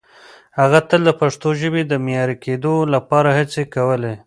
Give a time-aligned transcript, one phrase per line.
[0.59, 4.13] هغه تل د پښتو ژبې د معیاري کېدو لپاره هڅې کولې.